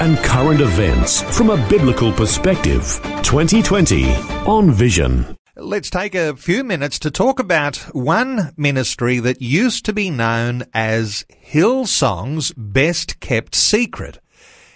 and 0.00 0.18
current 0.18 0.60
events 0.60 1.22
from 1.36 1.50
a 1.50 1.68
biblical 1.68 2.12
perspective. 2.12 3.00
2020 3.22 4.12
on 4.46 4.70
Vision. 4.70 5.36
Let's 5.56 5.88
take 5.88 6.14
a 6.16 6.34
few 6.34 6.64
minutes 6.64 6.98
to 6.98 7.10
talk 7.12 7.38
about 7.38 7.76
one 7.94 8.52
ministry 8.56 9.20
that 9.20 9.40
used 9.40 9.84
to 9.84 9.92
be 9.92 10.10
known 10.10 10.64
as 10.74 11.24
Hillsong's 11.28 12.52
best 12.56 13.20
kept 13.20 13.54
secret. 13.54 14.18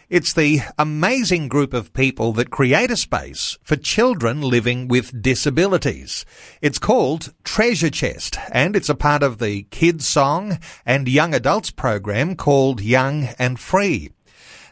It's 0.09 0.33
the 0.33 0.61
amazing 0.79 1.49
group 1.49 1.75
of 1.75 1.93
people 1.93 2.33
that 2.33 2.51
create 2.51 2.91
a 2.91 2.97
space 2.97 3.59
for 3.63 3.77
children 3.77 4.41
living 4.41 4.89
with 4.89 5.21
disabilities. 5.21 6.25
It's 6.63 6.79
called 6.79 7.35
Treasure 7.45 7.91
Chest 7.91 8.39
and 8.51 8.75
it's 8.75 8.89
a 8.89 8.95
part 8.95 9.23
of 9.23 9.39
the 9.39 9.65
Kids 9.65 10.09
Song 10.09 10.59
and 10.87 11.09
Young 11.09 11.35
Adults 11.35 11.71
program 11.71 12.37
called 12.37 12.81
Young 12.81 13.29
and 13.39 13.61
Free. 13.61 14.11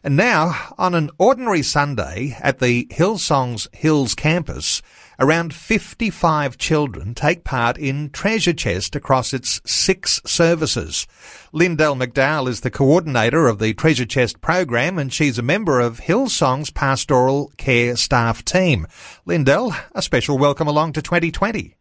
And 0.03 0.17
now, 0.17 0.75
on 0.79 0.95
an 0.95 1.11
ordinary 1.19 1.63
Sunday 1.63 2.37
at 2.41 2.59
the 2.59 2.87
Hillsong's 2.91 3.69
Hills 3.73 4.15
campus, 4.15 4.83
Around 5.19 5.55
55 5.55 6.59
children 6.59 7.15
take 7.15 7.43
part 7.43 7.79
in 7.79 8.11
Treasure 8.11 8.53
Chest 8.53 8.95
across 8.95 9.33
its 9.33 9.63
six 9.65 10.21
services. 10.27 11.07
Lindell 11.53 11.97
McDowell 11.97 12.49
is 12.49 12.61
the 12.61 12.71
coordinator 12.71 13.49
of 13.49 13.59
the 13.59 13.73
Treasure 13.73 14.05
Chest 14.05 14.43
program 14.43 14.99
and 14.99 15.11
she's 15.11 15.39
a 15.39 15.43
member 15.43 15.81
of 15.81 16.01
Hillsong's 16.01 16.69
pastoral 16.69 17.51
care 17.57 17.97
staff 17.97 18.45
team. 18.45 18.87
Lindell, 19.25 19.75
a 19.93 20.03
special 20.03 20.37
welcome 20.37 20.69
along 20.69 20.93
to 20.93 21.03
2020. 21.03 21.75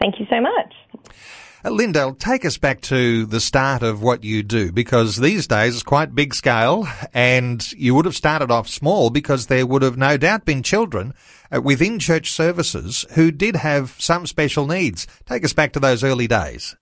Thank 0.00 0.18
you 0.18 0.26
so 0.30 0.40
much. 0.40 0.74
Uh, 1.68 1.72
Lindell, 1.72 2.14
take 2.14 2.46
us 2.46 2.56
back 2.56 2.80
to 2.80 3.26
the 3.26 3.40
start 3.40 3.82
of 3.82 4.00
what 4.00 4.24
you 4.24 4.42
do 4.42 4.72
because 4.72 5.16
these 5.16 5.46
days 5.46 5.74
it's 5.74 5.82
quite 5.82 6.14
big 6.14 6.34
scale 6.34 6.88
and 7.12 7.70
you 7.72 7.94
would 7.94 8.06
have 8.06 8.16
started 8.16 8.50
off 8.50 8.66
small 8.66 9.10
because 9.10 9.46
there 9.48 9.66
would 9.66 9.82
have 9.82 9.98
no 9.98 10.16
doubt 10.16 10.46
been 10.46 10.62
children 10.62 11.12
uh, 11.54 11.60
within 11.60 11.98
church 11.98 12.32
services 12.32 13.04
who 13.10 13.30
did 13.30 13.56
have 13.56 13.94
some 13.98 14.26
special 14.26 14.66
needs. 14.66 15.06
Take 15.26 15.44
us 15.44 15.52
back 15.52 15.74
to 15.74 15.80
those 15.80 16.02
early 16.02 16.26
days. 16.26 16.74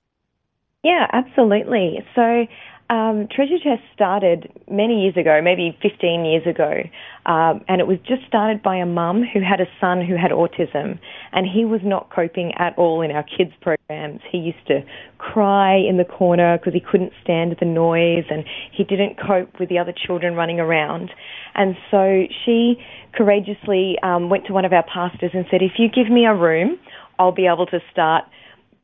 Yeah, 0.87 1.09
absolutely. 1.13 1.99
So 2.15 2.47
um, 2.95 3.27
Treasure 3.35 3.59
Chest 3.59 3.83
started 3.93 4.53
many 4.71 5.03
years 5.03 5.17
ago, 5.17 5.41
maybe 5.43 5.77
15 5.83 6.25
years 6.25 6.47
ago, 6.47 6.83
um, 7.27 7.65
and 7.67 7.81
it 7.81 7.89
was 7.89 7.99
just 8.07 8.23
started 8.29 8.63
by 8.63 8.77
a 8.77 8.87
mum 8.87 9.25
who 9.25 9.41
had 9.41 9.61
a 9.61 9.67
son 9.81 10.01
who 10.01 10.15
had 10.15 10.31
autism, 10.31 11.01
and 11.33 11.45
he 11.53 11.65
was 11.65 11.81
not 11.83 12.09
coping 12.15 12.53
at 12.57 12.79
all 12.79 13.03
in 13.03 13.11
our 13.11 13.25
kids' 13.25 13.51
programs. 13.61 14.21
He 14.31 14.39
used 14.39 14.65
to 14.69 14.83
cry 15.19 15.75
in 15.75 15.97
the 15.97 16.05
corner 16.05 16.57
because 16.57 16.73
he 16.73 16.79
couldn't 16.79 17.13
stand 17.21 17.57
the 17.59 17.67
noise, 17.67 18.27
and 18.31 18.45
he 18.71 18.85
didn't 18.85 19.17
cope 19.19 19.59
with 19.59 19.69
the 19.69 19.79
other 19.81 19.93
children 20.07 20.37
running 20.37 20.61
around. 20.61 21.11
And 21.57 21.75
so 21.91 22.29
she 22.45 22.77
courageously 23.13 23.97
um, 24.05 24.31
went 24.31 24.47
to 24.47 24.53
one 24.53 24.65
of 24.65 24.73
our 24.73 24.85
pastors 24.85 25.33
and 25.35 25.47
said, 25.51 25.63
"If 25.63 25.81
you 25.81 25.89
give 25.89 26.13
me 26.13 26.27
a 26.27 26.35
room, 26.35 26.79
I'll 27.19 27.33
be 27.33 27.49
able 27.49 27.67
to 27.67 27.81
start." 27.91 28.23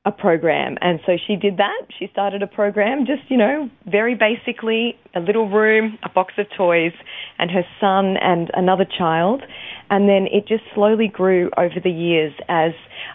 A 0.04 0.10
program. 0.10 0.76
And 0.80 0.98
so 1.06 1.12
she 1.26 1.36
did 1.36 1.58
that. 1.58 1.82
She 1.96 2.08
started 2.10 2.42
a 2.42 2.46
program, 2.48 3.06
just, 3.06 3.22
you 3.28 3.36
know, 3.36 3.70
very 3.86 4.16
basically 4.16 4.98
a 5.14 5.20
little 5.20 5.48
room, 5.48 5.96
a 6.02 6.08
box 6.08 6.34
of 6.38 6.46
toys, 6.56 6.92
and 7.38 7.52
her 7.52 7.62
son 7.80 8.16
and 8.16 8.50
another 8.54 8.84
child. 8.84 9.42
And 9.90 10.08
then 10.08 10.26
it 10.32 10.48
just 10.48 10.64
slowly 10.74 11.06
grew 11.06 11.50
over 11.56 11.78
the 11.82 11.90
years 11.90 12.32
as 12.48 12.72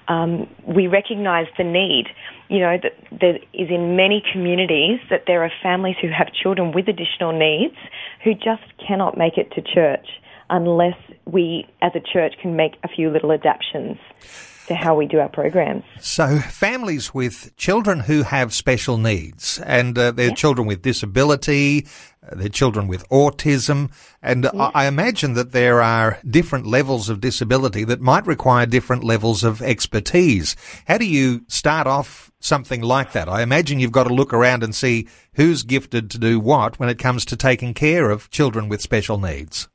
um, 0.07 0.47
we 0.65 0.87
recognized 0.87 1.49
the 1.57 1.65
need. 1.65 2.05
You 2.47 2.59
know, 2.59 2.77
that 2.81 2.93
there 3.19 3.35
is 3.53 3.69
in 3.69 3.97
many 3.97 4.23
communities 4.31 4.99
that 5.09 5.23
there 5.27 5.43
are 5.43 5.51
families 5.61 5.97
who 6.01 6.07
have 6.07 6.31
children 6.31 6.71
with 6.71 6.87
additional 6.87 7.37
needs 7.37 7.75
who 8.23 8.33
just 8.33 8.63
cannot 8.87 9.17
make 9.17 9.37
it 9.37 9.51
to 9.55 9.61
church 9.61 10.07
unless 10.49 10.97
we 11.25 11.65
as 11.81 11.91
a 11.95 11.99
church 11.99 12.35
can 12.41 12.55
make 12.55 12.75
a 12.83 12.87
few 12.87 13.09
little 13.09 13.31
adaptations 13.31 13.97
to 14.67 14.75
how 14.75 14.95
we 14.95 15.05
do 15.05 15.19
our 15.19 15.29
programs. 15.29 15.83
So, 16.01 16.39
families 16.39 17.13
with 17.13 17.55
children 17.55 18.01
who 18.01 18.23
have 18.23 18.53
special 18.53 18.97
needs, 18.97 19.59
and 19.65 19.97
uh, 19.97 20.11
they're 20.11 20.31
children 20.31 20.67
with 20.67 20.81
disability, 20.81 21.87
uh, 22.21 22.35
they're 22.35 22.49
children 22.49 22.87
with 22.87 23.07
autism, 23.09 23.91
and 24.21 24.45
I, 24.47 24.71
I 24.75 24.87
imagine 24.87 25.33
that 25.33 25.53
there 25.53 25.81
are 25.81 26.19
different 26.29 26.67
levels 26.67 27.09
of 27.09 27.21
disability 27.21 27.85
that 27.85 28.01
might 28.01 28.27
require 28.27 28.65
different 28.65 29.03
levels 29.03 29.43
of 29.43 29.61
expertise. 29.61 30.55
How 30.85 30.97
do 30.97 31.05
you 31.05 31.45
start 31.47 31.87
off 31.87 32.31
something 32.39 32.81
like 32.81 33.13
that? 33.13 33.29
I 33.29 33.41
imagine 33.41 33.79
you've 33.79 33.91
got 33.91 34.07
to 34.07 34.13
look 34.13 34.33
around 34.33 34.63
and 34.63 34.75
see 34.75 35.07
who's 35.35 35.63
gifted 35.63 36.11
to 36.11 36.19
do 36.19 36.39
what 36.39 36.77
when 36.77 36.89
it 36.89 36.99
comes 36.99 37.23
to 37.25 37.37
taking 37.37 37.73
care 37.73 38.09
of 38.09 38.29
children 38.29 38.67
with 38.67 38.81
special 38.81 39.17
needs. 39.17 39.69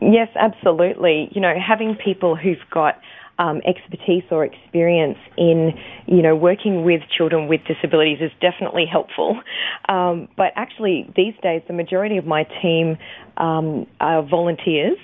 Yes, 0.00 0.28
absolutely. 0.36 1.28
You 1.32 1.40
know, 1.40 1.54
having 1.58 1.96
people 1.96 2.36
who've 2.36 2.58
got 2.70 3.00
um, 3.38 3.60
expertise 3.66 4.24
or 4.30 4.44
experience 4.44 5.18
in, 5.36 5.72
you 6.06 6.22
know, 6.22 6.34
working 6.34 6.84
with 6.84 7.02
children 7.16 7.48
with 7.48 7.60
disabilities 7.66 8.18
is 8.20 8.30
definitely 8.40 8.86
helpful. 8.90 9.40
Um, 9.88 10.26
but 10.36 10.46
actually, 10.56 11.08
these 11.14 11.34
days, 11.44 11.62
the 11.68 11.72
majority 11.72 12.16
of 12.16 12.26
my 12.26 12.42
team 12.60 12.96
um, 13.36 13.86
are 14.00 14.20
volunteers, 14.20 14.98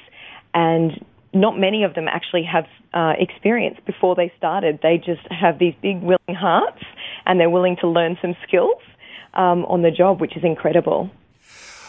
and 0.54 1.04
not 1.32 1.56
many 1.56 1.84
of 1.84 1.94
them 1.94 2.08
actually 2.08 2.42
have 2.42 2.64
uh, 2.92 3.12
experience 3.16 3.76
before 3.86 4.16
they 4.16 4.32
started. 4.36 4.80
They 4.82 4.96
just 4.96 5.20
have 5.30 5.60
these 5.60 5.74
big 5.82 6.02
willing 6.02 6.34
hearts, 6.36 6.82
and 7.26 7.38
they're 7.38 7.48
willing 7.48 7.76
to 7.80 7.86
learn 7.86 8.18
some 8.20 8.34
skills 8.46 8.82
um, 9.34 9.64
on 9.66 9.82
the 9.82 9.92
job, 9.92 10.20
which 10.20 10.36
is 10.36 10.42
incredible. 10.42 11.10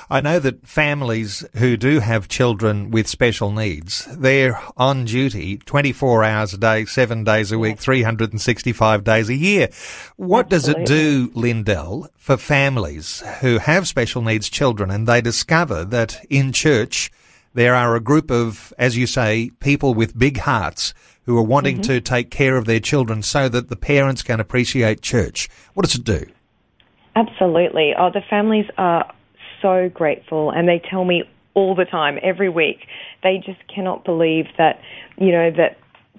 I 0.09 0.22
know 0.22 0.40
that 0.40 0.68
families 0.68 1.46
who 1.56 1.78
do 1.78 2.00
have 2.00 2.28
children 2.28 2.91
with 2.91 3.08
special 3.08 3.52
needs, 3.52 4.06
they're 4.06 4.59
on 4.78 5.06
duty 5.06 5.58
24 5.58 6.24
hours 6.24 6.53
a 6.53 6.58
day, 6.58 6.86
seven 6.86 7.24
days 7.24 7.52
a 7.52 7.59
week, 7.59 7.80
365 7.80 9.03
days 9.03 9.30
a 9.30 9.36
year. 9.36 9.69
What 10.16 10.52
Absolutely. 10.52 10.84
does 10.86 10.91
it 10.91 10.94
do, 10.94 11.31
Lindell, 11.34 12.08
for 12.18 12.38
families 12.38 13.24
who 13.41 13.58
have 13.58 13.88
special 13.88 14.22
needs 14.22 14.50
children 14.50 14.91
and 14.91 15.08
they 15.08 15.22
discover 15.22 15.86
that 15.86 16.24
in 16.30 16.52
church 16.52 17.12
there 17.53 17.75
are 17.75 17.96
a 17.96 18.00
group 18.00 18.31
of, 18.31 18.74
as 18.78 18.97
you 18.97 19.06
say, 19.06 19.52
people 19.59 19.94
with 19.94 20.18
big 20.18 20.38
hearts 20.38 20.94
who 21.25 21.38
are 21.38 21.44
wanting 21.44 21.75
mm-hmm. 21.75 21.94
to 21.94 22.02
take 22.02 22.30
care 22.30 22.58
of 22.58 22.66
their 22.66 22.80
children 22.80 23.22
so 23.22 23.47
that 23.47 23.70
the 23.70 23.75
parents 23.75 24.22
can 24.22 24.40
appreciate 24.40 25.02
church? 25.02 25.50
What 25.74 25.85
does 25.85 25.96
it 25.96 26.03
do? 26.03 26.25
Absolutely. 27.16 27.94
Oh, 27.97 28.09
the 28.09 28.22
families 28.30 28.66
are 28.78 29.06
so 29.63 29.90
grateful 29.90 30.51
and 30.51 30.68
they 30.68 30.79
tell 30.91 31.06
me 31.06 31.24
all 31.56 31.75
the 31.75 31.85
time, 31.85 32.18
every 32.22 32.50
week, 32.50 32.79
they 33.24 33.38
just 33.44 33.59
cannot 33.74 34.06
believe 34.06 34.46
that, 34.57 34.79
you 35.18 35.31
know, 35.31 35.51
that 35.51 35.78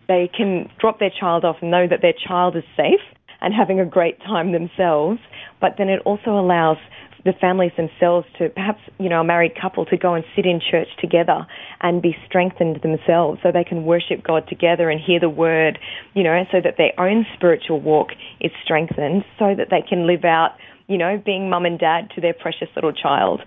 they 0.09 0.31
can 0.37 0.71
drop 0.81 0.99
their 0.99 1.10
child 1.10 1.44
off 1.44 1.56
and 1.60 1.71
know 1.71 1.87
that 1.88 2.00
their 2.03 2.15
child 2.27 2.56
is 2.56 2.65
safe 2.77 3.00
and 3.41 3.53
having 3.54 3.81
a 3.81 3.87
great 3.87 4.21
time 4.21 4.53
themselves. 4.53 5.19
But 5.60 5.75
then 5.78 5.88
it 5.88 6.00
also 6.04 6.31
allows 6.31 6.78
the 7.25 7.33
families 7.41 7.72
themselves 7.77 8.27
to 8.38 8.50
perhaps, 8.50 8.81
you 8.99 9.09
know, 9.09 9.21
a 9.21 9.25
married 9.25 9.53
couple 9.60 9.87
to 9.87 9.97
go 9.97 10.15
and 10.15 10.25
sit 10.37 10.44
in 10.44 10.60
church 10.60 10.88
together 11.00 11.47
and 11.81 12.03
be 12.03 12.15
strengthened 12.27 12.81
themselves 12.83 13.41
so 13.43 13.50
they 13.50 13.65
can 13.65 13.84
worship 13.84 14.22
God 14.22 14.47
together 14.47 14.91
and 14.91 15.01
hear 15.01 15.18
the 15.18 15.30
word, 15.30 15.78
you 16.13 16.22
know, 16.22 16.45
so 16.53 16.59
that 16.63 16.74
their 16.77 16.92
own 16.98 17.24
spiritual 17.34 17.80
walk 17.80 18.09
is 18.41 18.53
strengthened 18.63 19.24
so 19.39 19.54
that 19.57 19.68
they 19.71 19.83
can 19.89 20.07
live 20.07 20.24
out 20.24 20.51
you 20.86 20.98
know, 20.98 21.21
being 21.25 21.48
mum 21.48 21.65
and 21.65 21.78
dad 21.78 22.10
to 22.15 22.21
their 22.21 22.34
precious 22.34 22.69
little 22.75 22.92
child. 22.92 23.41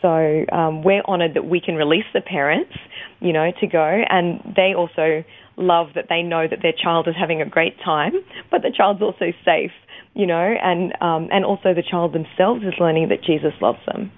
So 0.00 0.44
um, 0.52 0.82
we're 0.84 1.02
honoured 1.02 1.34
that 1.34 1.46
we 1.46 1.60
can 1.60 1.74
release 1.74 2.04
the 2.14 2.20
parents, 2.20 2.72
you 3.20 3.32
know, 3.32 3.50
to 3.60 3.66
go, 3.66 4.02
and 4.08 4.40
they 4.54 4.74
also 4.76 5.24
love 5.56 5.88
that 5.96 6.06
they 6.08 6.22
know 6.22 6.46
that 6.46 6.60
their 6.62 6.72
child 6.72 7.08
is 7.08 7.14
having 7.18 7.42
a 7.42 7.46
great 7.46 7.76
time, 7.84 8.12
but 8.50 8.62
the 8.62 8.70
child's 8.70 9.02
also 9.02 9.32
safe, 9.44 9.72
you 10.14 10.26
know, 10.26 10.54
and 10.62 10.92
um, 11.00 11.28
and 11.32 11.44
also 11.44 11.74
the 11.74 11.82
child 11.82 12.12
themselves 12.12 12.62
is 12.62 12.74
learning 12.78 13.08
that 13.08 13.22
Jesus 13.22 13.52
loves 13.60 13.80
them. 13.86 14.12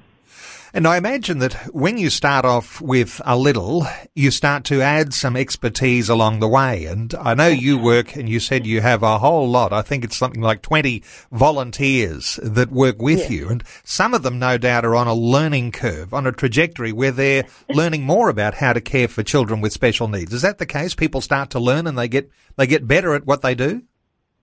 And 0.73 0.87
I 0.87 0.99
imagine 0.99 1.39
that 1.41 1.55
when 1.75 1.99
you 1.99 2.11
start 2.11 2.45
off 2.45 2.81
with 2.81 3.21
a 3.25 3.37
little, 3.37 3.87
you 4.15 4.31
start 4.31 4.63
to 4.65 4.81
add 4.81 5.13
some 5.13 5.37
expertise 5.37 6.09
along 6.09 6.39
the 6.39 6.49
way. 6.49 6.85
And 6.85 7.13
I 7.15 7.35
know 7.35 7.49
you 7.49 7.77
work 7.77 8.15
and 8.15 8.29
you 8.29 8.39
said 8.39 8.67
you 8.67 8.81
have 8.81 9.03
a 9.03 9.19
whole 9.19 9.49
lot. 9.49 9.73
I 9.73 9.83
think 9.83 10.05
it's 10.05 10.17
something 10.17 10.41
like 10.41 10.63
20 10.63 11.03
volunteers 11.33 12.39
that 12.43 12.71
work 12.71 13.03
with 13.03 13.31
you. 13.31 13.49
And 13.49 13.65
some 13.83 14.15
of 14.15 14.23
them, 14.23 14.39
no 14.39 14.59
doubt, 14.59 14.85
are 14.85 14.95
on 14.95 15.09
a 15.09 15.15
learning 15.15 15.73
curve, 15.73 16.15
on 16.15 16.27
a 16.27 16.33
trajectory 16.33 16.93
where 16.93 17.11
they're 17.11 17.47
learning 17.69 18.05
more 18.05 18.29
about 18.29 18.55
how 18.55 18.73
to 18.73 18.81
care 18.81 19.09
for 19.09 19.25
children 19.25 19.61
with 19.61 19.73
special 19.73 20.07
needs. 20.07 20.33
Is 20.33 20.43
that 20.43 20.59
the 20.59 20.67
case? 20.67 20.95
People 20.95 21.21
start 21.21 21.51
to 21.51 21.59
learn 21.59 21.89
and 21.89 21.99
they 21.99 22.09
get, 22.09 22.31
they 22.57 22.69
get 22.69 22.87
better 22.87 23.15
at 23.15 23.27
what 23.27 23.43
they 23.43 23.57
do? 23.57 23.83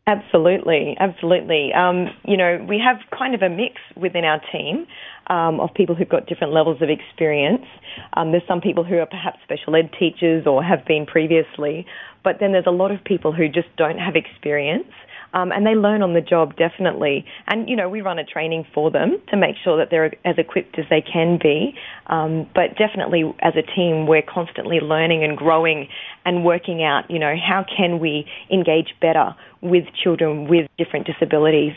Absolutely, 0.08 0.96
absolutely. 1.02 1.74
Um, 1.74 2.08
you 2.24 2.38
know, 2.38 2.66
we 2.68 2.80
have 2.80 2.98
kind 3.18 3.36
of 3.36 3.42
a 3.42 3.50
mix 3.50 3.76
within 3.98 4.24
our 4.24 4.40
team 4.54 4.88
um, 5.30 5.60
of 5.60 5.74
people 5.74 5.96
who've 5.96 6.10
got 6.10 6.26
different 6.28 6.54
levels 6.54 6.82
of 6.82 6.90
experience. 6.90 7.66
Um, 8.14 8.32
there's 8.32 8.48
some 8.48 8.62
people 8.62 8.84
who 8.84 8.98
are 8.98 9.06
perhaps 9.06 9.40
special 9.44 9.76
ed 9.76 9.92
teachers 10.00 10.46
or 10.46 10.64
have 10.64 10.86
been 10.86 11.06
previously, 11.06 11.86
but 12.24 12.38
then 12.40 12.52
there's 12.52 12.68
a 12.68 12.72
lot 12.72 12.92
of 12.92 13.04
people 13.04 13.32
who 13.32 13.48
just 13.48 13.68
don't 13.78 13.98
have 13.98 14.16
experience. 14.16 14.92
Um, 15.34 15.52
and 15.52 15.66
they 15.66 15.76
learn 15.76 16.02
on 16.02 16.14
the 16.14 16.22
job 16.22 16.56
definitely. 16.56 17.26
And 17.48 17.70
you 17.70 17.76
know, 17.76 17.90
we 17.90 18.02
run 18.02 18.18
a 18.18 18.24
training 18.24 18.66
for 18.74 18.90
them 18.90 19.22
to 19.30 19.38
make 19.38 19.56
sure 19.64 19.78
that 19.78 19.90
they're 19.92 20.14
as 20.26 20.38
equipped 20.38 20.80
as 20.80 20.86
they 20.90 21.02
can 21.02 21.38
be. 21.42 21.76
Um, 22.08 22.48
but 22.56 22.78
definitely, 22.78 23.24
as 23.42 23.54
a 23.56 23.62
team, 23.76 24.08
we're 24.08 24.22
constantly 24.22 24.80
learning 24.80 25.24
and 25.24 25.38
growing 25.38 25.90
and 26.26 26.46
working 26.46 26.82
out. 26.82 27.10
You 27.10 27.20
know, 27.20 27.36
how 27.36 27.66
can 27.66 28.00
we 28.00 28.26
engage 28.52 28.96
better 29.02 29.36
with 29.62 29.84
children 30.02 30.48
with 30.48 30.70
different 30.78 31.06
disabilities? 31.06 31.74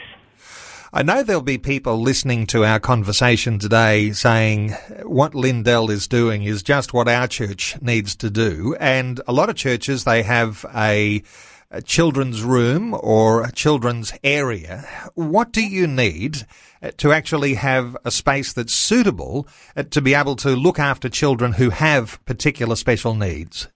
I 0.93 1.05
know 1.05 1.23
there'll 1.23 1.41
be 1.41 1.57
people 1.57 2.01
listening 2.01 2.49
to 2.49 2.65
our 2.65 2.81
conversation 2.81 3.61
today 3.61 4.11
saying 4.11 4.71
what 5.05 5.37
Lindell 5.37 5.89
is 5.89 6.09
doing 6.09 6.43
is 6.43 6.65
just 6.65 6.93
what 6.93 7.07
our 7.07 7.29
church 7.29 7.81
needs 7.81 8.17
to 8.17 8.29
do. 8.29 8.75
And 8.81 9.21
a 9.29 9.33
lot 9.33 9.49
of 9.49 9.55
churches, 9.55 10.03
they 10.03 10.25
have 10.25 10.67
a, 10.75 11.23
a 11.71 11.81
children's 11.81 12.43
room 12.43 12.99
or 12.99 13.45
a 13.45 13.53
children's 13.53 14.13
area. 14.25 14.85
What 15.15 15.53
do 15.53 15.65
you 15.65 15.87
need 15.87 16.45
uh, 16.83 16.91
to 16.97 17.13
actually 17.13 17.55
have 17.55 17.97
a 18.05 18.11
space 18.11 18.53
that's 18.53 18.75
suitable 18.75 19.47
uh, 19.77 19.85
to 19.85 20.01
be 20.01 20.15
able 20.15 20.35
to 20.37 20.57
look 20.57 20.81
after 20.81 21.09
children 21.09 21.53
who 21.53 21.71
have 21.71 22.19
particular 22.25 22.75
special 22.75 23.15
needs? 23.15 23.69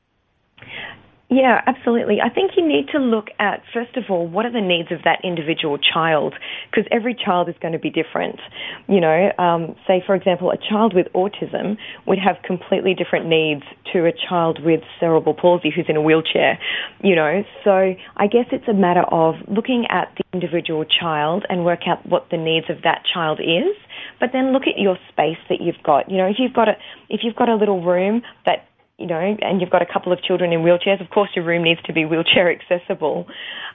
Yeah, 1.34 1.62
absolutely. 1.66 2.18
I 2.20 2.28
think 2.32 2.52
you 2.56 2.64
need 2.64 2.86
to 2.92 2.98
look 2.98 3.26
at, 3.40 3.62
first 3.72 3.96
of 3.96 4.04
all, 4.08 4.24
what 4.24 4.46
are 4.46 4.52
the 4.52 4.60
needs 4.60 4.92
of 4.92 5.02
that 5.02 5.18
individual 5.24 5.78
child? 5.78 6.34
Because 6.70 6.86
every 6.92 7.12
child 7.12 7.48
is 7.48 7.56
going 7.60 7.72
to 7.72 7.78
be 7.80 7.90
different. 7.90 8.38
You 8.86 9.00
know, 9.00 9.32
um, 9.36 9.74
say, 9.84 10.00
for 10.06 10.14
example, 10.14 10.52
a 10.52 10.56
child 10.56 10.94
with 10.94 11.08
autism 11.12 11.76
would 12.06 12.18
have 12.20 12.36
completely 12.44 12.94
different 12.94 13.26
needs 13.26 13.62
to 13.92 14.06
a 14.06 14.12
child 14.12 14.60
with 14.62 14.82
cerebral 15.00 15.34
palsy 15.34 15.72
who's 15.74 15.86
in 15.88 15.96
a 15.96 16.02
wheelchair. 16.02 16.56
You 17.02 17.16
know, 17.16 17.42
so 17.64 17.94
I 18.16 18.28
guess 18.28 18.46
it's 18.52 18.68
a 18.68 18.74
matter 18.74 19.02
of 19.02 19.34
looking 19.48 19.86
at 19.90 20.14
the 20.16 20.22
individual 20.32 20.84
child 20.84 21.46
and 21.48 21.64
work 21.64 21.88
out 21.88 22.06
what 22.06 22.28
the 22.30 22.36
needs 22.36 22.70
of 22.70 22.82
that 22.84 23.02
child 23.12 23.40
is 23.40 23.74
but 24.20 24.30
then 24.32 24.52
look 24.52 24.62
at 24.62 24.78
your 24.78 24.96
space 25.10 25.38
that 25.48 25.60
you've 25.60 25.82
got. 25.82 26.10
You 26.10 26.18
know, 26.18 26.26
if 26.26 26.36
you've 26.38 26.52
got 26.52 26.68
a 26.68 26.76
if 27.08 27.20
you've 27.24 27.36
got 27.36 27.48
a 27.48 27.56
little 27.56 27.82
room 27.82 28.22
that 28.46 28.68
you 28.98 29.06
know, 29.06 29.36
and 29.40 29.60
you've 29.60 29.70
got 29.70 29.82
a 29.82 29.92
couple 29.92 30.12
of 30.12 30.22
children 30.22 30.52
in 30.52 30.60
wheelchairs, 30.60 31.00
of 31.00 31.10
course 31.10 31.30
your 31.34 31.44
room 31.44 31.64
needs 31.64 31.82
to 31.82 31.92
be 31.92 32.04
wheelchair 32.04 32.50
accessible. 32.50 33.26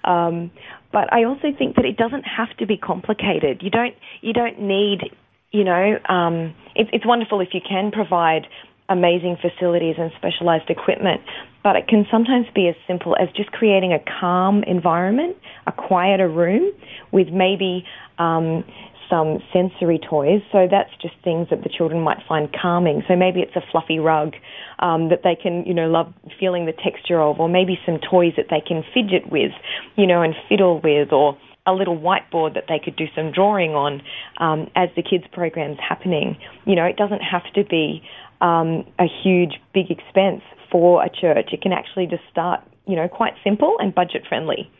Um, 0.03 0.51
but 0.91 1.11
I 1.13 1.25
also 1.25 1.51
think 1.57 1.75
that 1.75 1.85
it 1.85 1.97
doesn't 1.97 2.23
have 2.23 2.55
to 2.57 2.65
be 2.65 2.77
complicated. 2.77 3.61
You 3.61 3.69
don't 3.69 3.95
you 4.21 4.33
don't 4.33 4.61
need 4.61 5.11
you 5.51 5.63
know 5.63 5.99
um, 6.07 6.55
it, 6.75 6.87
it's 6.93 7.05
wonderful 7.05 7.41
if 7.41 7.49
you 7.53 7.61
can 7.67 7.91
provide 7.91 8.47
amazing 8.87 9.37
facilities 9.39 9.95
and 9.99 10.11
specialized 10.17 10.69
equipment, 10.69 11.21
but 11.63 11.75
it 11.75 11.87
can 11.87 12.07
sometimes 12.09 12.47
be 12.55 12.67
as 12.67 12.75
simple 12.87 13.15
as 13.21 13.29
just 13.35 13.51
creating 13.51 13.93
a 13.93 13.99
calm 14.19 14.63
environment, 14.63 15.37
a 15.67 15.71
quieter 15.71 16.27
room 16.27 16.71
with 17.11 17.27
maybe 17.27 17.85
um, 18.17 18.63
some 19.09 19.39
sensory 19.51 19.99
toys. 19.99 20.41
So 20.51 20.67
that's 20.69 20.91
just 21.01 21.15
things 21.23 21.47
that 21.49 21.63
the 21.63 21.69
children 21.69 22.01
might 22.01 22.19
find 22.27 22.49
calming. 22.53 23.03
So 23.07 23.15
maybe 23.15 23.39
it's 23.41 23.55
a 23.55 23.63
fluffy 23.71 23.99
rug 23.99 24.33
um, 24.79 25.09
that 25.09 25.21
they 25.23 25.35
can, 25.35 25.65
you 25.65 25.73
know, 25.73 25.89
love 25.89 26.13
feeling 26.39 26.65
the 26.65 26.73
texture 26.73 27.19
of, 27.19 27.39
or 27.39 27.49
maybe 27.49 27.79
some 27.85 27.99
toys 27.99 28.33
that 28.37 28.47
they 28.49 28.61
can 28.61 28.83
fidget 28.93 29.31
with, 29.31 29.51
you 29.95 30.05
know, 30.05 30.21
and 30.21 30.35
fiddle 30.47 30.79
with, 30.81 31.11
or 31.11 31.37
a 31.65 31.73
little 31.73 31.97
whiteboard 31.97 32.53
that 32.53 32.65
they 32.67 32.79
could 32.83 32.95
do 32.95 33.05
some 33.15 33.31
drawing 33.31 33.71
on 33.71 34.01
um, 34.37 34.69
as 34.75 34.89
the 34.95 35.03
kids 35.03 35.25
program's 35.31 35.77
happening. 35.79 36.37
You 36.65 36.75
know, 36.75 36.85
it 36.85 36.97
doesn't 36.97 37.21
have 37.21 37.43
to 37.55 37.63
be 37.63 38.01
um, 38.41 38.85
a 38.97 39.05
huge, 39.23 39.59
big 39.73 39.91
expense 39.91 40.41
for 40.71 41.03
a 41.03 41.09
church. 41.09 41.49
It 41.51 41.61
can 41.61 41.73
actually 41.73 42.07
just 42.07 42.23
start, 42.31 42.61
you 42.87 42.95
know, 42.95 43.07
quite 43.07 43.33
simple 43.43 43.77
and 43.79 43.93
budget 43.93 44.25
friendly. 44.27 44.71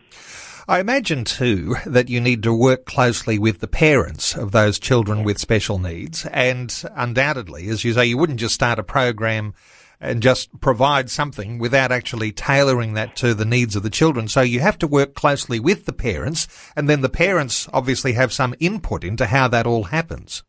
I 0.70 0.80
imagine 0.80 1.24
too 1.24 1.78
that 1.88 2.10
you 2.10 2.22
need 2.22 2.44
to 2.44 2.54
work 2.54 2.86
closely 2.86 3.40
with 3.40 3.58
the 3.58 3.68
parents 3.68 4.36
of 4.36 4.52
those 4.52 4.78
children 4.78 5.24
with 5.24 5.40
special 5.40 5.80
needs. 5.80 6.28
And 6.28 6.72
undoubtedly, 6.96 7.70
as 7.70 7.84
you 7.84 7.94
say, 7.94 8.06
you 8.06 8.20
wouldn't 8.20 8.40
just 8.40 8.54
start 8.54 8.78
a 8.78 8.84
program 8.84 9.56
and 10.00 10.22
just 10.22 10.62
provide 10.62 11.10
something 11.10 11.58
without 11.58 11.92
actually 11.92 12.32
tailoring 12.32 12.94
that 12.94 13.16
to 13.16 13.34
the 13.34 13.46
needs 13.46 13.76
of 13.76 13.82
the 13.82 13.90
children. 13.90 14.28
So 14.28 14.42
you 14.42 14.60
have 14.60 14.78
to 14.78 14.88
work 14.88 15.16
closely 15.16 15.60
with 15.60 15.88
the 15.88 15.92
parents 15.92 16.48
and 16.76 16.88
then 16.88 17.02
the 17.02 17.10
parents 17.10 17.68
obviously 17.74 18.14
have 18.14 18.32
some 18.32 18.54
input 18.60 19.04
into 19.04 19.26
how 19.26 19.48
that 19.48 19.66
all 19.66 19.86
happens. 19.86 20.44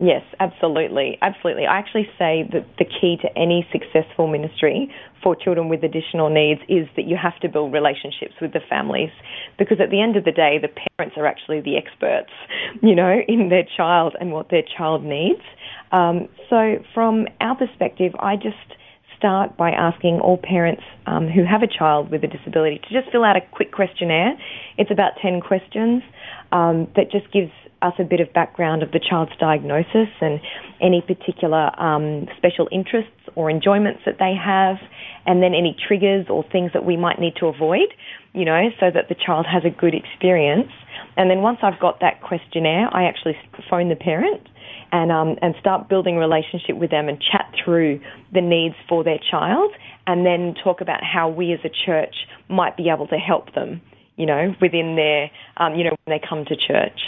Yes, 0.00 0.22
absolutely. 0.40 1.18
Absolutely. 1.22 1.66
I 1.66 1.78
actually 1.78 2.08
say 2.18 2.48
that 2.52 2.66
the 2.78 2.84
key 2.84 3.16
to 3.22 3.28
any 3.38 3.66
successful 3.70 4.26
ministry 4.26 4.92
for 5.22 5.36
children 5.36 5.68
with 5.68 5.84
additional 5.84 6.30
needs 6.30 6.60
is 6.68 6.88
that 6.96 7.04
you 7.04 7.16
have 7.16 7.38
to 7.40 7.48
build 7.48 7.72
relationships 7.72 8.34
with 8.40 8.52
the 8.52 8.60
families 8.68 9.10
because 9.56 9.78
at 9.80 9.90
the 9.90 10.00
end 10.02 10.16
of 10.16 10.24
the 10.24 10.32
day, 10.32 10.58
the 10.60 10.68
parents 10.98 11.16
are 11.16 11.26
actually 11.26 11.60
the 11.60 11.76
experts, 11.76 12.30
you 12.82 12.94
know, 12.94 13.20
in 13.28 13.50
their 13.50 13.64
child 13.76 14.16
and 14.20 14.32
what 14.32 14.50
their 14.50 14.64
child 14.76 15.04
needs. 15.04 15.42
Um, 15.92 16.28
so 16.50 16.82
from 16.92 17.28
our 17.40 17.54
perspective, 17.56 18.14
I 18.18 18.34
just 18.34 18.56
start 19.16 19.56
by 19.56 19.70
asking 19.70 20.18
all 20.20 20.36
parents 20.36 20.82
um, 21.06 21.28
who 21.28 21.44
have 21.44 21.62
a 21.62 21.68
child 21.68 22.10
with 22.10 22.24
a 22.24 22.26
disability 22.26 22.80
to 22.88 23.00
just 23.00 23.10
fill 23.12 23.24
out 23.24 23.36
a 23.36 23.40
quick 23.52 23.72
questionnaire. 23.72 24.34
It's 24.76 24.90
about 24.90 25.12
10 25.22 25.40
questions 25.40 26.02
um, 26.52 26.88
that 26.96 27.12
just 27.12 27.32
gives 27.32 27.52
us 27.84 27.94
a 27.98 28.04
bit 28.04 28.20
of 28.20 28.32
background 28.32 28.82
of 28.82 28.90
the 28.92 28.98
child's 28.98 29.36
diagnosis 29.38 30.08
and 30.20 30.40
any 30.80 31.00
particular 31.02 31.70
um, 31.80 32.26
special 32.38 32.66
interests 32.72 33.10
or 33.36 33.50
enjoyments 33.50 34.00
that 34.06 34.16
they 34.18 34.34
have, 34.34 34.76
and 35.26 35.42
then 35.42 35.54
any 35.54 35.76
triggers 35.86 36.26
or 36.28 36.44
things 36.50 36.70
that 36.72 36.84
we 36.84 36.96
might 36.96 37.18
need 37.20 37.34
to 37.36 37.46
avoid, 37.46 37.88
you 38.32 38.44
know, 38.44 38.70
so 38.80 38.90
that 38.90 39.08
the 39.08 39.14
child 39.14 39.46
has 39.46 39.62
a 39.64 39.70
good 39.70 39.94
experience. 39.94 40.72
And 41.16 41.30
then 41.30 41.42
once 41.42 41.58
I've 41.62 41.80
got 41.80 42.00
that 42.00 42.22
questionnaire, 42.22 42.88
I 42.92 43.04
actually 43.04 43.36
phone 43.70 43.88
the 43.88 43.96
parent 43.96 44.48
and 44.92 45.10
um, 45.10 45.36
and 45.42 45.54
start 45.60 45.88
building 45.88 46.16
a 46.16 46.20
relationship 46.20 46.76
with 46.76 46.90
them 46.90 47.08
and 47.08 47.20
chat 47.20 47.52
through 47.64 48.00
the 48.32 48.40
needs 48.40 48.76
for 48.88 49.04
their 49.04 49.18
child, 49.30 49.72
and 50.06 50.24
then 50.24 50.54
talk 50.62 50.80
about 50.80 51.02
how 51.02 51.28
we 51.28 51.52
as 51.52 51.60
a 51.64 51.70
church 51.86 52.14
might 52.48 52.76
be 52.76 52.88
able 52.88 53.08
to 53.08 53.16
help 53.16 53.54
them, 53.54 53.80
you 54.16 54.26
know, 54.26 54.54
within 54.60 54.96
their, 54.96 55.30
um, 55.56 55.74
you 55.74 55.84
know, 55.84 55.94
when 56.04 56.18
they 56.18 56.24
come 56.26 56.44
to 56.44 56.56
church. 56.56 57.00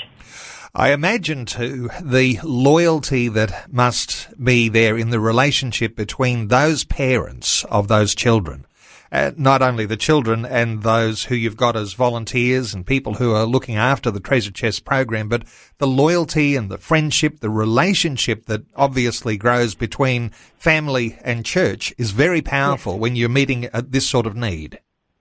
I 0.78 0.92
imagine 0.92 1.47
too 1.47 1.88
the 2.02 2.38
loyalty 2.45 3.28
that 3.28 3.73
must 3.73 4.28
be 4.38 4.68
there 4.68 4.99
in 4.99 5.09
the 5.09 5.18
relationship 5.18 5.97
between 5.97 6.49
those 6.49 6.85
parents 6.85 7.64
of 7.71 7.88
those 7.88 8.14
children. 8.14 8.66
Uh, 9.11 9.30
not 9.38 9.62
only 9.62 9.87
the 9.87 9.97
children 9.97 10.45
and 10.45 10.83
those 10.83 11.25
who 11.25 11.35
you've 11.35 11.56
got 11.56 11.76
as 11.76 11.95
volunteers 11.95 12.75
and 12.75 12.87
people 12.87 13.14
who 13.14 13.33
are 13.33 13.47
looking 13.47 13.76
after 13.76 14.11
the 14.11 14.21
Treasure 14.21 14.50
Chest 14.50 14.85
program, 14.85 15.30
but 15.30 15.45
the 15.78 15.87
loyalty 15.87 16.56
and 16.56 16.71
the 16.71 16.76
friendship, 16.76 17.40
the 17.40 17.49
relationship 17.49 18.45
that 18.45 18.66
obviously 18.75 19.38
grows 19.38 19.75
between 19.75 20.28
family 20.59 21.16
and 21.23 21.47
church 21.47 21.95
is 21.97 22.11
very 22.11 22.42
powerful 22.42 22.92
yes. 22.92 23.00
when 23.00 23.16
you're 23.16 23.30
meeting 23.30 23.66
this 23.73 24.06
sort 24.06 24.26
of 24.26 24.37
need. 24.37 24.78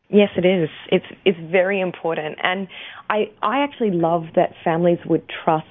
Yes, 0.10 0.30
it 0.38 0.46
is. 0.46 0.70
It's 0.92 1.06
it's 1.26 1.40
very 1.52 1.80
important, 1.82 2.38
and 2.44 2.68
I 3.10 3.32
I 3.42 3.60
actually 3.64 3.92
love 3.92 4.26
that 4.36 4.54
families 4.64 5.00
would 5.06 5.24
trust, 5.44 5.66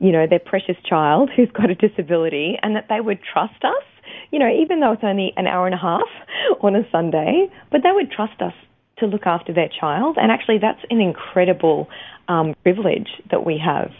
you 0.00 0.10
know, 0.10 0.26
their 0.28 0.38
precious 0.38 0.76
child 0.88 1.30
who's 1.34 1.50
got 1.52 1.70
a 1.70 1.74
disability, 1.74 2.56
and 2.62 2.74
that 2.76 2.86
they 2.88 3.00
would 3.00 3.18
trust 3.22 3.62
us. 3.62 3.84
You 4.30 4.38
know, 4.38 4.48
even 4.48 4.80
though 4.80 4.92
it's 4.92 5.04
only 5.04 5.32
an 5.36 5.46
hour 5.46 5.66
and 5.66 5.74
a 5.74 5.78
half 5.78 6.08
on 6.62 6.74
a 6.76 6.82
Sunday, 6.90 7.48
but 7.70 7.82
they 7.82 7.92
would 7.92 8.10
trust 8.10 8.40
us 8.40 8.54
to 8.98 9.06
look 9.06 9.26
after 9.26 9.52
their 9.52 9.68
child, 9.68 10.16
and 10.20 10.32
actually, 10.32 10.58
that's 10.58 10.80
an 10.88 11.00
incredible 11.00 11.88
um, 12.28 12.54
privilege 12.62 13.08
that 13.30 13.44
we 13.44 13.58
have. 13.62 13.90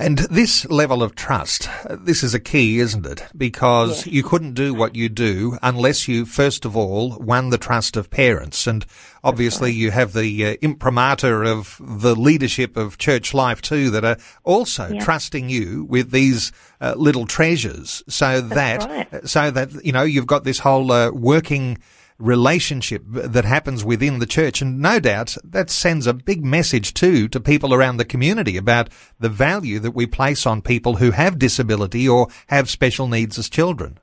And 0.00 0.16
this 0.30 0.64
level 0.70 1.02
of 1.02 1.14
trust, 1.14 1.68
this 1.90 2.22
is 2.22 2.32
a 2.32 2.40
key, 2.40 2.78
isn't 2.78 3.04
it? 3.04 3.22
Because 3.36 4.06
you 4.06 4.22
couldn't 4.22 4.54
do 4.54 4.72
what 4.72 4.96
you 4.96 5.10
do 5.10 5.58
unless 5.62 6.08
you, 6.08 6.24
first 6.24 6.64
of 6.64 6.74
all, 6.74 7.18
won 7.18 7.50
the 7.50 7.58
trust 7.58 7.98
of 7.98 8.08
parents. 8.08 8.66
And 8.66 8.86
obviously 9.22 9.72
you 9.74 9.90
have 9.90 10.14
the 10.14 10.46
uh, 10.46 10.56
imprimatur 10.62 11.44
of 11.44 11.76
the 11.78 12.16
leadership 12.16 12.78
of 12.78 12.96
church 12.96 13.34
life 13.34 13.60
too 13.60 13.90
that 13.90 14.04
are 14.06 14.16
also 14.42 14.88
Yeah. 14.88 15.04
trusting 15.04 15.50
you 15.50 15.84
with 15.84 16.12
these 16.12 16.50
uh, 16.80 16.94
little 16.96 17.26
treasures 17.26 18.02
so 18.08 18.40
that, 18.40 18.88
right. 18.88 19.28
so 19.28 19.50
that, 19.50 19.84
you 19.84 19.92
know, 19.92 20.02
you've 20.02 20.26
got 20.26 20.44
this 20.44 20.60
whole 20.60 20.90
uh, 20.92 21.10
working 21.10 21.76
relationship 22.20 23.02
that 23.06 23.44
happens 23.44 23.84
within 23.84 24.18
the 24.18 24.26
church. 24.26 24.62
And 24.62 24.80
no 24.80 25.00
doubt 25.00 25.36
that 25.42 25.70
sends 25.70 26.06
a 26.06 26.14
big 26.14 26.44
message 26.44 26.94
too 26.94 27.28
to 27.28 27.40
people 27.40 27.74
around 27.74 27.96
the 27.96 28.04
community 28.04 28.56
about 28.56 28.88
the 29.18 29.28
value 29.28 29.78
that 29.80 29.92
we 29.92 30.06
place 30.06 30.46
on 30.46 30.62
people 30.62 30.96
who 30.96 31.10
have 31.10 31.38
disability 31.38 32.08
or 32.08 32.28
have 32.48 32.70
special 32.70 33.08
needs 33.08 33.38
as 33.38 33.48
children. 33.48 33.98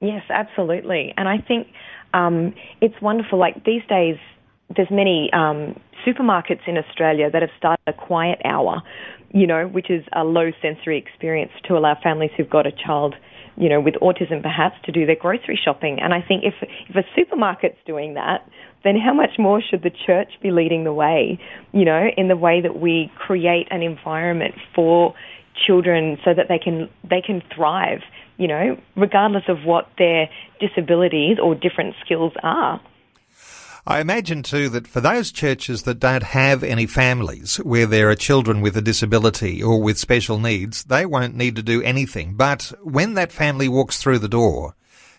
Yes, 0.00 0.22
absolutely. 0.30 1.12
And 1.16 1.28
I 1.28 1.38
think 1.38 1.68
um, 2.14 2.54
it's 2.80 3.00
wonderful. 3.02 3.38
Like 3.38 3.64
these 3.64 3.82
days, 3.88 4.16
there's 4.76 4.90
many 4.90 5.30
um, 5.32 5.78
supermarkets 6.06 6.66
in 6.66 6.76
Australia 6.76 7.30
that 7.30 7.42
have 7.42 7.50
started 7.56 7.82
a 7.86 7.92
quiet 7.92 8.40
hour, 8.44 8.82
you 9.30 9.46
know, 9.46 9.66
which 9.66 9.90
is 9.90 10.04
a 10.12 10.24
low 10.24 10.50
sensory 10.62 10.98
experience 10.98 11.52
to 11.64 11.76
allow 11.76 11.96
families 12.02 12.30
who've 12.36 12.48
got 12.48 12.66
a 12.66 12.72
child, 12.72 13.14
you 13.56 13.68
know, 13.68 13.80
with 13.80 13.94
autism 13.94 14.42
perhaps 14.42 14.76
to 14.84 14.92
do 14.92 15.06
their 15.06 15.16
grocery 15.16 15.58
shopping. 15.62 15.98
And 16.00 16.14
I 16.14 16.22
think 16.22 16.44
if 16.44 16.54
if 16.88 16.96
a 16.96 17.04
supermarket's 17.18 17.78
doing 17.86 18.14
that, 18.14 18.48
then 18.84 18.96
how 18.96 19.12
much 19.12 19.38
more 19.38 19.60
should 19.60 19.82
the 19.82 19.90
church 19.90 20.30
be 20.42 20.50
leading 20.50 20.84
the 20.84 20.92
way, 20.92 21.38
you 21.72 21.84
know, 21.84 22.08
in 22.16 22.28
the 22.28 22.36
way 22.36 22.60
that 22.60 22.80
we 22.80 23.10
create 23.16 23.68
an 23.70 23.82
environment 23.82 24.54
for 24.74 25.14
children 25.66 26.18
so 26.24 26.32
that 26.34 26.46
they 26.48 26.58
can 26.58 26.88
they 27.08 27.20
can 27.20 27.42
thrive, 27.54 28.00
you 28.36 28.48
know, 28.48 28.78
regardless 28.96 29.44
of 29.48 29.64
what 29.64 29.88
their 29.98 30.28
disabilities 30.60 31.38
or 31.42 31.54
different 31.54 31.94
skills 32.04 32.32
are. 32.42 32.80
I 33.90 34.00
imagine 34.00 34.42
too 34.42 34.68
that 34.68 34.86
for 34.86 35.00
those 35.00 35.32
churches 35.32 35.84
that 35.84 35.98
don't 35.98 36.22
have 36.22 36.62
any 36.62 36.84
families 36.84 37.56
where 37.56 37.86
there 37.86 38.10
are 38.10 38.14
children 38.14 38.60
with 38.60 38.76
a 38.76 38.82
disability 38.82 39.62
or 39.62 39.80
with 39.80 39.96
special 39.96 40.38
needs, 40.38 40.84
they 40.84 41.06
won't 41.06 41.34
need 41.34 41.56
to 41.56 41.62
do 41.62 41.80
anything. 41.80 42.34
But 42.34 42.70
when 42.82 43.14
that 43.14 43.32
family 43.32 43.66
walks 43.66 43.96
through 43.96 44.18
the 44.18 44.28
door 44.28 44.74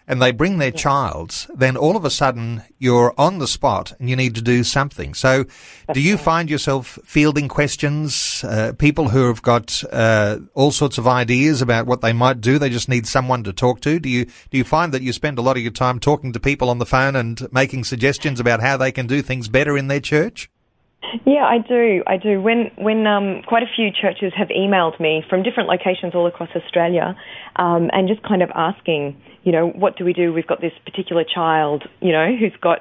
and 0.10 0.20
they 0.20 0.32
bring 0.32 0.58
their 0.58 0.72
child, 0.72 1.48
then 1.54 1.78
all 1.78 1.96
of 1.96 2.04
a 2.04 2.10
sudden 2.10 2.64
you're 2.80 3.14
on 3.16 3.38
the 3.38 3.48
spot 3.48 3.94
and 4.00 4.10
you 4.10 4.16
need 4.16 4.34
to 4.34 4.42
do 4.42 4.64
something. 4.64 5.14
So 5.14 5.46
do 5.94 6.02
you 6.02 6.18
find 6.18 6.50
yourself 6.50 6.98
fielding 7.06 7.48
questions, 7.48 8.44
uh, 8.44 8.74
people 8.78 9.10
who 9.10 9.28
have 9.28 9.44
got 9.44 9.84
uh, 9.92 10.40
all 10.56 10.72
sorts 10.72 10.98
of 10.98 11.08
ideas 11.08 11.62
about 11.62 11.86
what 11.86 12.02
they 12.02 12.12
might 12.12 12.42
do, 12.42 12.58
they 12.58 12.72
just 12.72 12.90
need 12.90 13.06
someone 13.06 13.44
to 13.44 13.54
talk 13.54 13.82
to? 13.82 14.00
Do 14.00 14.10
you 14.10 14.26
do 14.26 14.58
you 14.58 14.64
find 14.64 14.92
that 14.94 15.04
you 15.04 15.14
spend 15.14 15.38
a 15.38 15.44
lot 15.44 15.58
of 15.58 15.64
your 15.64 15.72
time 15.72 16.00
talking 16.00 16.34
to 16.34 16.40
people 16.40 16.72
on 16.72 16.80
the 16.80 16.88
phone 16.88 17.16
and 17.16 17.48
making 17.54 17.84
suggestions 17.84 18.40
about 18.40 18.62
how 18.62 18.78
they 18.78 18.92
can 18.92 19.06
do 19.06 19.22
things 19.22 19.48
better 19.48 19.78
in 19.78 19.90
their 19.90 20.00
church? 20.00 20.50
Yeah, 21.26 21.46
I 21.46 21.58
do. 21.60 22.04
I 22.08 22.18
do. 22.18 22.42
When 22.42 22.72
when 22.78 23.08
um, 23.08 23.42
quite 23.48 23.64
a 23.64 23.72
few 23.74 23.90
churches 23.92 24.34
have 24.38 24.50
emailed 24.50 25.00
me 25.00 25.24
from 25.30 25.44
different 25.44 25.70
locations 25.70 26.14
all 26.14 26.28
across 26.28 26.50
Australia, 26.56 27.16
um, 27.56 27.90
and 27.94 28.08
just 28.08 28.22
kind 28.24 28.42
of 28.42 28.50
asking, 28.54 29.16
you 29.44 29.52
know, 29.52 29.70
what 29.70 29.98
do 29.98 30.04
we 30.06 30.14
do? 30.14 30.34
We've 30.34 30.48
got 30.48 30.62
this 30.62 30.74
particular 30.86 31.24
child, 31.24 31.84
you 32.02 32.12
know, 32.12 32.36
who's 32.38 32.56
got 32.62 32.80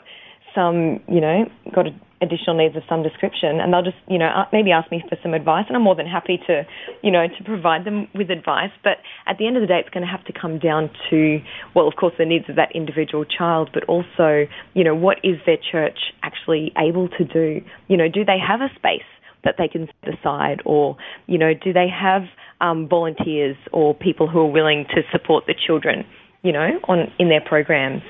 some, 0.54 1.00
you 1.08 1.20
know, 1.20 1.44
got 1.74 1.86
a, 1.86 1.90
additional 2.20 2.56
needs 2.56 2.76
of 2.76 2.82
some 2.88 3.02
description, 3.02 3.60
and 3.60 3.72
they'll 3.72 3.82
just, 3.82 3.96
you 4.08 4.18
know, 4.18 4.28
maybe 4.52 4.72
ask 4.72 4.90
me 4.90 5.02
for 5.08 5.16
some 5.22 5.34
advice, 5.34 5.64
and 5.68 5.76
I'm 5.76 5.82
more 5.82 5.94
than 5.94 6.06
happy 6.06 6.40
to, 6.46 6.66
you 7.02 7.10
know, 7.10 7.26
to 7.26 7.44
provide 7.44 7.84
them 7.84 8.08
with 8.14 8.30
advice. 8.30 8.70
But 8.82 8.98
at 9.26 9.38
the 9.38 9.46
end 9.46 9.56
of 9.56 9.62
the 9.62 9.66
day, 9.66 9.78
it's 9.78 9.90
going 9.90 10.04
to 10.04 10.10
have 10.10 10.24
to 10.26 10.32
come 10.32 10.58
down 10.58 10.90
to, 11.10 11.40
well, 11.74 11.86
of 11.86 11.94
course, 11.96 12.14
the 12.18 12.24
needs 12.24 12.48
of 12.48 12.56
that 12.56 12.74
individual 12.74 13.24
child, 13.24 13.70
but 13.72 13.84
also, 13.84 14.46
you 14.74 14.84
know, 14.84 14.94
what 14.94 15.18
is 15.22 15.36
their 15.46 15.58
church 15.58 15.98
actually 16.22 16.72
able 16.76 17.08
to 17.08 17.24
do? 17.24 17.60
You 17.88 17.96
know, 17.96 18.08
do 18.08 18.24
they 18.24 18.38
have 18.38 18.60
a 18.60 18.68
space? 18.76 19.06
that 19.44 19.54
they 19.56 19.68
can 19.68 19.88
set 20.04 20.18
aside, 20.18 20.60
or 20.64 20.96
you 21.26 21.38
know, 21.38 21.52
do 21.54 21.72
they 21.72 21.86
have 21.88 22.22
um, 22.60 22.88
volunteers 22.88 23.56
or 23.72 23.94
people 23.94 24.28
who 24.28 24.40
are 24.40 24.50
willing 24.50 24.84
to 24.90 25.02
support 25.12 25.44
the 25.46 25.54
children, 25.54 26.04
you 26.48 26.52
know, 26.54 26.80
on 26.84 27.12
in 27.18 27.28
their 27.28 27.42
programs? 27.42 28.02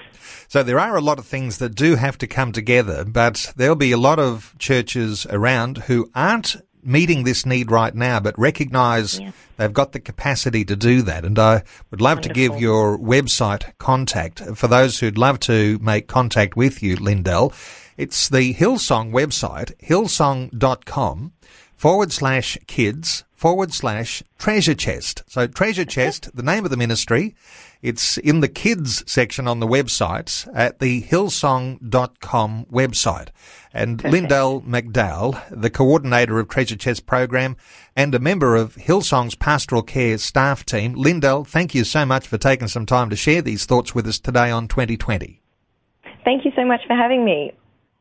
So 0.46 0.62
there 0.62 0.78
are 0.78 0.96
a 0.96 1.00
lot 1.00 1.18
of 1.18 1.26
things 1.26 1.58
that 1.58 1.74
do 1.74 1.96
have 1.96 2.16
to 2.18 2.26
come 2.28 2.52
together, 2.52 3.04
but 3.04 3.52
there'll 3.56 3.74
be 3.88 3.92
a 3.92 3.98
lot 3.98 4.18
of 4.20 4.54
churches 4.58 5.26
around 5.28 5.78
who 5.88 6.08
aren't 6.14 6.56
meeting 6.84 7.24
this 7.24 7.44
need 7.44 7.70
right 7.70 7.94
now, 7.94 8.20
but 8.20 8.38
recognise 8.38 9.18
Yeah. 9.18 9.32
they've 9.56 9.72
got 9.72 9.90
the 9.92 10.00
capacity 10.00 10.64
to 10.64 10.76
do 10.76 11.02
that. 11.02 11.24
And 11.24 11.36
I 11.38 11.62
would 11.90 12.00
love 12.00 12.20
to 12.22 12.28
give 12.28 12.60
your 12.60 12.96
website 12.96 13.64
contact 13.78 14.40
for 14.54 14.68
those 14.68 15.00
who'd 15.00 15.18
love 15.18 15.40
to 15.40 15.78
make 15.82 16.06
contact 16.06 16.56
with 16.56 16.80
you, 16.82 16.94
Lindell. 16.96 17.52
It's 17.96 18.28
the 18.28 18.54
Hillsong 18.54 19.10
website, 19.10 19.72
hillsong.com 19.82 21.32
forward 21.78 22.10
slash 22.12 22.58
kids 22.66 23.24
forward 23.32 23.72
slash 23.72 24.20
treasure 24.36 24.74
chest. 24.74 25.22
So 25.28 25.46
treasure 25.46 25.84
chest, 25.84 26.28
the 26.34 26.42
name 26.42 26.64
of 26.64 26.72
the 26.72 26.76
ministry. 26.76 27.36
It's 27.80 28.18
in 28.18 28.40
the 28.40 28.48
kids 28.48 29.04
section 29.10 29.46
on 29.46 29.60
the 29.60 29.66
website 29.66 30.48
at 30.52 30.80
the 30.80 31.02
hillsong.com 31.02 32.66
website. 32.72 33.28
And 33.72 34.02
Lindell 34.02 34.62
McDowell, 34.62 35.40
the 35.50 35.70
coordinator 35.70 36.40
of 36.40 36.48
Treasure 36.48 36.74
Chest 36.74 37.06
program 37.06 37.56
and 37.94 38.12
a 38.12 38.18
member 38.18 38.56
of 38.56 38.74
Hillsong's 38.74 39.36
pastoral 39.36 39.82
care 39.82 40.18
staff 40.18 40.66
team. 40.66 40.94
Lindell, 40.94 41.44
thank 41.44 41.76
you 41.76 41.84
so 41.84 42.04
much 42.04 42.26
for 42.26 42.38
taking 42.38 42.66
some 42.66 42.86
time 42.86 43.08
to 43.10 43.16
share 43.16 43.40
these 43.40 43.66
thoughts 43.66 43.94
with 43.94 44.08
us 44.08 44.18
today 44.18 44.50
on 44.50 44.66
2020. 44.66 45.40
Thank 46.24 46.44
you 46.44 46.50
so 46.56 46.64
much 46.64 46.80
for 46.88 46.96
having 46.96 47.24
me. 47.24 47.52